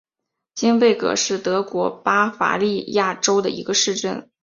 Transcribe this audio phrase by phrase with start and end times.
[0.55, 4.31] 金贝格是德国巴伐利亚州的一个市镇。